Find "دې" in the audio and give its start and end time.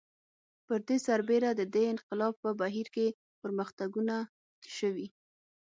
0.87-0.97, 1.73-1.83